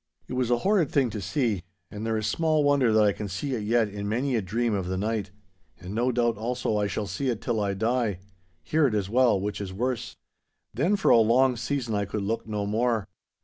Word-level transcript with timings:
It 0.27 0.33
was 0.33 0.49
a 0.49 0.57
horrid 0.57 0.91
thing 0.91 1.11
to 1.11 1.21
see, 1.21 1.61
and 1.91 2.03
there 2.03 2.17
is 2.17 2.25
small 2.25 2.63
wonder 2.63 2.91
that 2.91 3.03
I 3.03 3.11
can 3.11 3.27
see 3.27 3.53
it 3.53 3.61
yet 3.61 3.87
in 3.87 4.09
many 4.09 4.35
a 4.35 4.41
dream 4.41 4.73
of 4.73 4.87
the 4.87 4.97
night. 4.97 5.29
And 5.79 5.93
no 5.93 6.11
doubt 6.11 6.37
also 6.37 6.75
I 6.77 6.87
shall 6.87 7.05
see 7.05 7.29
it 7.29 7.39
till 7.39 7.59
I 7.61 7.75
die—hear 7.75 8.87
it 8.87 8.95
as 8.95 9.11
well, 9.11 9.39
which 9.39 9.61
is 9.61 9.71
worse. 9.71 10.15
Then 10.73 10.95
for 10.95 11.11
a 11.11 11.17
long 11.19 11.55
season 11.55 11.93
I 11.93 12.05
could 12.05 12.23
look 12.23 12.47
no 12.47 12.65
more. 12.65 13.07